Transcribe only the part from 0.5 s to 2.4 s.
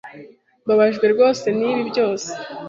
Mbabajwe rwose nibi byose.